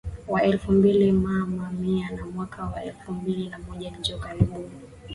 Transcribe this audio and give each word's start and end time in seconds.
wa 0.27 0.43
elfu 0.43 0.71
mbili 0.71 1.11
Mama 1.11 1.71
Mia 1.71 2.09
ya 2.11 2.25
mwaka 2.25 2.65
wa 2.65 2.83
elfu 2.83 3.11
mbili 3.13 3.49
na 3.49 3.59
moja 3.59 3.97
Njo 3.97 4.17
Karibu 4.17 4.69